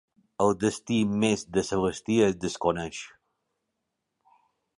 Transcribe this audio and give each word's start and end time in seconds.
El 0.43 0.53
destí 0.61 0.95
més 1.23 1.43
de 1.57 1.63
Celestí 1.67 2.17
es 2.29 2.39
desconeix. 2.47 3.03